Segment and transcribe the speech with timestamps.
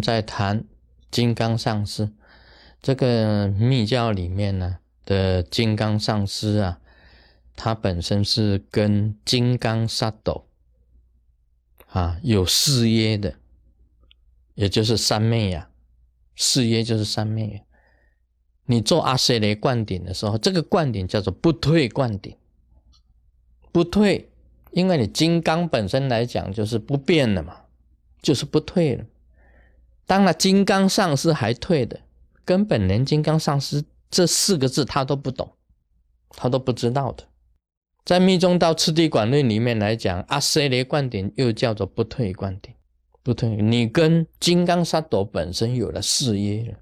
[0.00, 0.64] 在谈
[1.10, 2.10] 金刚上师，
[2.80, 6.80] 这个密教里面呢的金刚上师啊，
[7.56, 10.44] 他本身是跟金刚萨斗。
[11.88, 13.36] 啊有誓约的，
[14.54, 15.70] 也就是三昧呀，
[16.34, 17.60] 誓约就是三昧呀。
[18.66, 22.36] 你做阿塞雷灌顶的时候，这个灌顶叫做不退灌顶，
[23.72, 24.28] 不退，
[24.72, 27.62] 因为你金刚本身来讲就是不变的嘛，
[28.20, 29.06] 就是不退了。
[30.08, 32.00] 当然，金刚上师还退的，
[32.42, 35.52] 根本连金刚上师这四个字他都不懂，
[36.30, 37.24] 他都不知道的。
[38.06, 42.74] 在密宗道次第广论里面来讲，阿塞雷灌顶又叫做不退灌顶，
[43.22, 46.78] 不退，你跟金刚萨埵本身有了誓约了。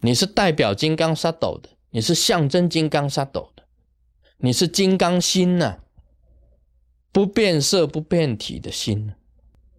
[0.00, 3.62] 你是代表金刚萨斗的，你是象征金刚萨斗的，
[4.38, 5.78] 你是金刚心呐，
[7.12, 9.14] 不变色不变体的心，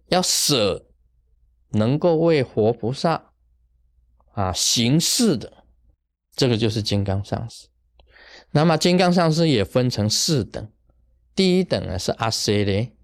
[0.08, 0.86] 要舍，
[1.76, 3.30] 能够为活菩萨
[4.32, 5.64] 啊行事的，
[6.34, 7.68] 这个就是金刚上师。
[8.50, 10.68] 那么金刚上师也分成四等，
[11.34, 12.96] 第一等呢是阿塞雷，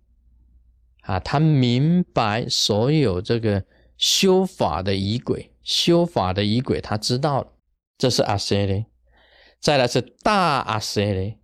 [1.03, 3.65] 啊，他明白所有这个
[3.97, 5.51] 修法的仪轨。
[5.63, 7.53] 修法的仪轨，他知道了，
[7.97, 8.87] 这是阿塞雷。
[9.61, 11.39] 再来是大阿塞雷，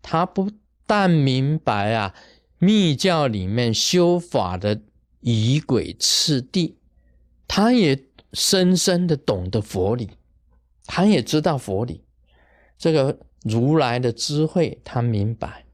[0.00, 0.52] 他不
[0.86, 2.14] 但明白啊
[2.58, 4.80] 密教里面修法的
[5.20, 6.76] 以鬼次第，
[7.46, 10.10] 他也深深的懂得佛理，
[10.84, 12.04] 他也知道佛理，
[12.78, 15.66] 这个如来的智慧他明白，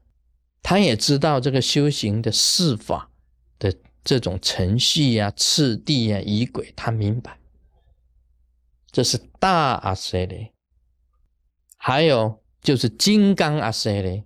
[0.61, 3.11] 他也知道这个修行的四法
[3.59, 3.73] 的
[4.03, 7.39] 这种程序呀、次第呀、以鬼，他明白。
[8.91, 10.53] 这是大阿塞雷，
[11.75, 14.23] 还有就是金刚阿塞雷，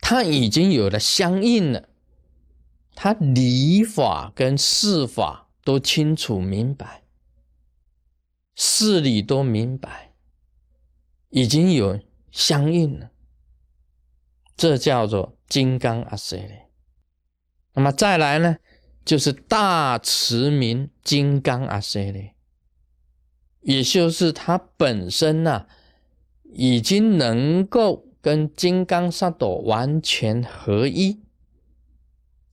[0.00, 1.88] 他已经有了相应了，
[2.96, 7.04] 他理法跟事法都清楚明白，
[8.54, 10.14] 事理都明白，
[11.28, 12.00] 已经有
[12.32, 13.10] 相应了，
[14.56, 16.62] 这叫做金刚阿塞雷。
[17.74, 18.56] 那么再来呢，
[19.04, 22.34] 就是大慈明金刚阿塞雷。
[23.60, 25.66] 也就是它本身呢，
[26.44, 31.20] 已经能够跟金刚萨埵完全合一，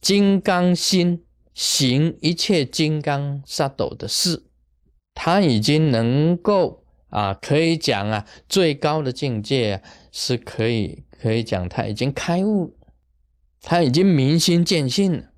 [0.03, 4.43] 金刚心行一切金刚萨斗的事，
[5.13, 9.81] 他已经能够啊，可以讲啊，最高的境界啊，
[10.11, 12.77] 是可以可以讲他已经开悟，
[13.61, 15.31] 他已经明心见性了，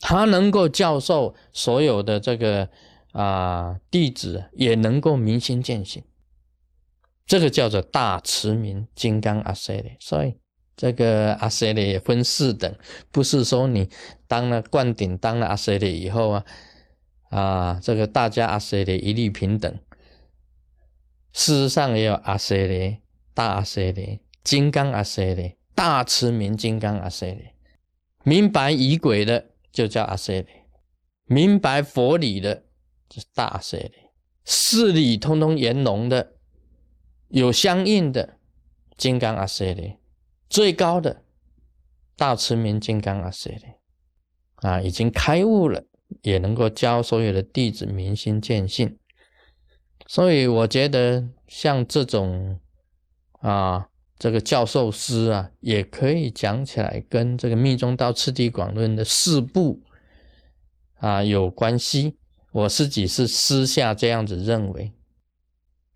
[0.00, 2.68] 他能够教授所有的这个。
[3.12, 6.04] 啊，弟子也能够明心见性，
[7.26, 9.96] 这个叫做大慈明金刚阿塞勒。
[9.98, 10.36] 所以
[10.78, 12.72] 这个阿塞勒也分四等，
[13.10, 13.90] 不是说你
[14.26, 16.44] 当了灌顶、当了阿塞勒以后啊，
[17.30, 19.78] 啊，这个大家阿塞勒一律平等。
[21.32, 22.98] 事实上也有阿塞勒、
[23.34, 27.52] 大阿塞勒、金刚阿塞勒、大慈明金刚阿塞勒，
[28.22, 30.46] 明白仪轨的就叫阿塞勒，
[31.26, 32.64] 明白佛理的。
[33.10, 33.92] 就是大舍的，
[34.44, 36.34] 事理通通圆融的，
[37.28, 38.36] 有相应的
[38.98, 39.97] 金刚阿舍的，
[40.48, 41.22] 最高的
[42.16, 45.84] 大慈明金刚阿舍的，啊，已经开悟了，
[46.22, 48.98] 也能够教所有的弟子明心见性。
[50.06, 52.58] 所以我觉得像这种
[53.40, 53.88] 啊，
[54.18, 59.82] 这个教授师啊，也可以讲起来跟这个密宗道次第广论的四部
[60.96, 62.16] 啊有关系。
[62.50, 64.84] 我自己是私下这样子认为，《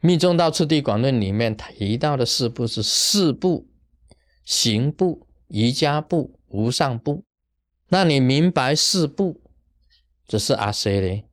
[0.00, 3.66] 密宗道次第广论》里面提到的四部是四部：
[4.44, 7.24] 行部、瑜伽部、无上部。
[7.88, 9.42] 那你明白四部，
[10.26, 11.24] 这是阿塞雷；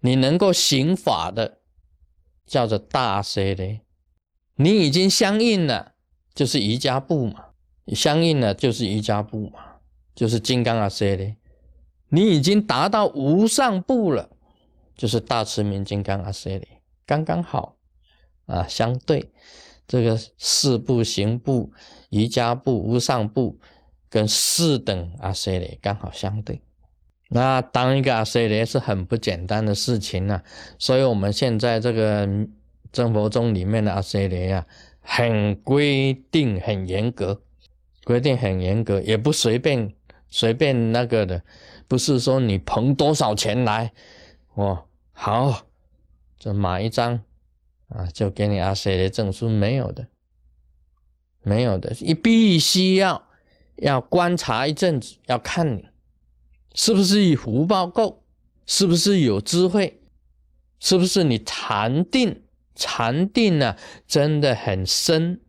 [0.00, 1.60] 你能够行法的，
[2.46, 3.80] 叫做大阿塞雷。
[4.56, 5.94] 你已经相应了，
[6.34, 7.52] 就是瑜伽部嘛；
[7.94, 9.76] 相应了，就是瑜伽部嘛，
[10.14, 11.36] 就是金刚阿塞雷。
[12.08, 14.30] 你已经达到无上部了，
[14.96, 16.66] 就是大慈明金刚阿塞里，
[17.06, 17.76] 刚刚好
[18.46, 19.30] 啊，相对
[19.88, 21.72] 这个四部行部、
[22.10, 23.58] 瑜伽部、无上部
[24.08, 26.60] 跟四等阿塞里刚好相对。
[27.30, 30.42] 那当一个阿塞里是很不简单的事情呢，
[30.78, 32.28] 所以我们现在这个
[32.92, 34.64] 真佛宗里面的阿塞里啊，
[35.00, 37.42] 很规定、很严格，
[38.04, 39.92] 规定很严格，也不随便
[40.30, 41.42] 随便那个的。
[41.86, 43.92] 不是说你捧多少钱来，
[44.54, 45.66] 哦，好，
[46.38, 47.20] 就买一张
[47.88, 50.08] 啊，就给你阿塞的证书，没有的，
[51.42, 53.28] 没有的，你必须要
[53.76, 55.86] 要观察一阵子，要看你
[56.74, 58.24] 是不是以福报够，
[58.66, 60.02] 是不是有智慧？
[60.80, 62.44] 是不是你禅定？
[62.74, 63.76] 禅定呢，
[64.06, 65.40] 真的很深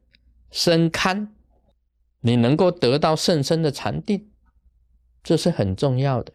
[0.49, 1.35] 深堪，
[2.21, 4.31] 你能够得到甚深的禅定，
[5.21, 6.33] 这是很重要的。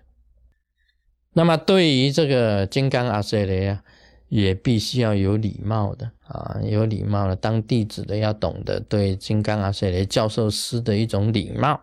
[1.33, 3.83] 那么对于这个金刚阿塞雷啊，
[4.35, 7.37] 也必须要有礼貌的啊，有礼貌的。
[7.37, 11.81] 当弟子的要懂得对金刚阿舍雷教授师的一种礼貌。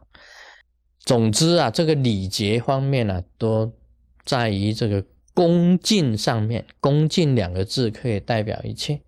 [1.00, 3.72] 总之啊，这个礼节方面呢，都
[4.26, 5.04] 在于这个。
[5.34, 9.00] 恭敬上面，恭敬两个字可以代表一切，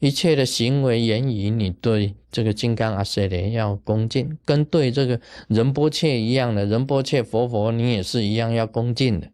[0.00, 9.30] 一切的行为言语，你对这个金刚阿舍雷要恭敬，跟对这个仁波切一样的，仁波切佛佛你也是一样要恭敬的。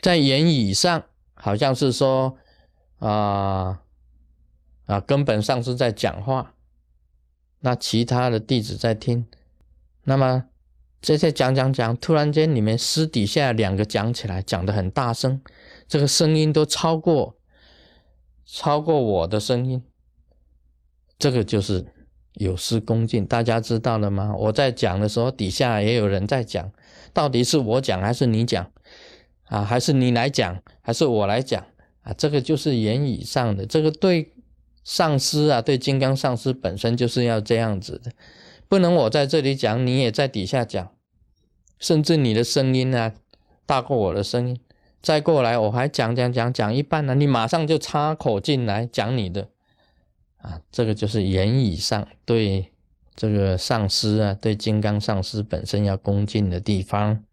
[0.00, 1.02] 在言语上，
[1.34, 2.36] 好像是说
[2.98, 3.80] 啊
[4.86, 6.54] 啊，根本上是在讲话，
[7.60, 9.26] 那其他的弟子在听，
[10.04, 10.44] 那么。
[11.00, 15.40] 这些讲讲讲，突然间你们私底下两个讲起来，讲的很大声，
[15.86, 17.36] 这个声音都超过
[18.44, 19.80] 超过我的声音，
[21.16, 21.86] 这个就是
[22.32, 23.24] 有失恭敬。
[23.24, 24.34] 大家知道了吗？
[24.36, 26.72] 我在讲的时候，底下也有人在讲，
[27.12, 28.68] 到底是我讲还是你讲
[29.44, 29.62] 啊？
[29.62, 31.64] 还是你来讲，还是我来讲
[32.16, 34.32] 这个就是言语上的，这个对
[34.84, 38.12] 上司啊，对金刚上司本身就是要这样子的。
[38.68, 40.90] 不能我在这里讲，你也在底下讲，
[41.78, 43.14] 甚至你的声音啊
[43.66, 44.60] 大过我的声音，
[45.02, 49.48] 再过来我还讲讲讲讲一半呢，你马上就插口进来讲你的，
[50.38, 52.72] 啊，这个就是言语上对
[53.14, 57.24] 这个上师啊，对金刚上师本身要恭敬的地方。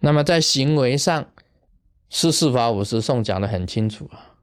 [0.00, 1.26] 那么在行为上，
[2.14, 4.38] 四四法五十颂讲的很清楚啊，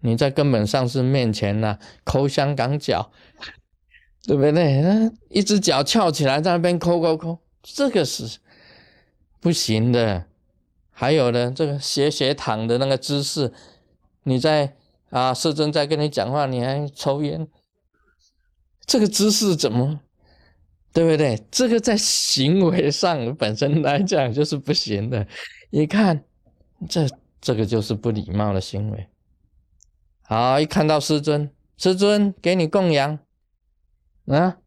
[0.00, 3.10] 你在根本上师面前呢，抠香港脚。
[4.26, 4.52] 对不对？
[4.82, 8.40] 那一只脚翘起来，在那边抠抠抠，这个是
[9.40, 10.26] 不行的。
[10.90, 13.50] 还有呢，这个斜斜躺的那个姿势，
[14.24, 14.76] 你在
[15.08, 17.48] 啊，师尊在跟你讲话，你还抽烟，
[18.84, 20.00] 这个姿势怎么？
[20.92, 21.42] 对不对？
[21.50, 25.26] 这个在行为上本身来讲就是不行的。
[25.70, 26.22] 一看，
[26.86, 27.08] 这
[27.40, 29.08] 这个就是不礼貌的行为。
[30.22, 33.18] 好，一看到师尊，师尊给你供养。
[34.26, 34.58] 啊，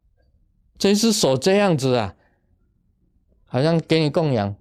[0.79, 2.15] 这只手这样子啊，
[3.45, 4.55] 好像给你供养，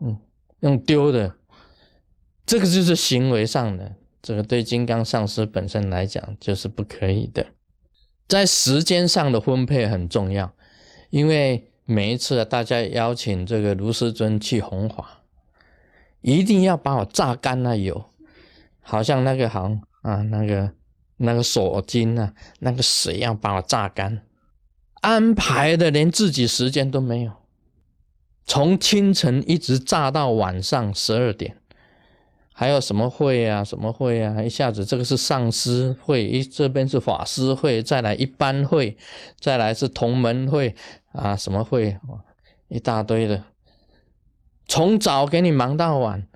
[0.00, 0.16] 嗯，
[0.60, 1.34] 用丢的，
[2.46, 7.44] 这个就是行为上的，这个对金刚上师本身来讲就是不可以的。
[8.28, 10.54] 在时间上的分配很重要，
[11.10, 15.23] 因为每一次大家邀请这个卢师尊去弘法，
[16.24, 18.06] 一定要把我榨干那油，
[18.80, 20.72] 好像那个行啊，那个
[21.18, 24.22] 那个锁金啊，那个水要把我榨干。
[25.02, 27.32] 安排的连自己时间都没有，
[28.46, 31.58] 从清晨一直炸到晚上十二点，
[32.54, 33.62] 还有什么会啊？
[33.62, 34.42] 什么会啊？
[34.42, 38.96] 一下子这个是上师会，一这边是法师会，再来一般会，
[39.38, 40.74] 再来是同门会
[41.12, 41.36] 啊？
[41.36, 41.98] 什么会？
[42.68, 43.44] 一大堆的，
[44.66, 46.26] 从早给你忙到晚，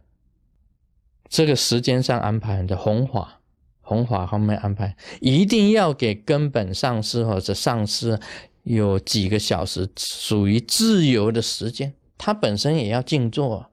[1.28, 3.40] 这个时间上安排的弘法，
[3.80, 8.18] 弘法方面安排，一定要给根本上师或者上师。
[8.64, 13.70] 有几个小时属于自由的时间，他本身也要静坐，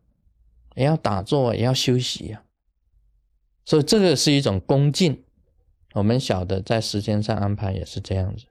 [0.75, 2.43] 也要打坐，也要休息啊。
[3.65, 5.21] 所以这个是一种恭敬。
[5.95, 8.45] 我们晓得在时间上安排也是这样子。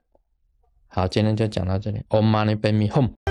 [0.89, 2.03] 好，今天就讲到这里。
[2.11, 3.24] Om Mani p a m e Hum。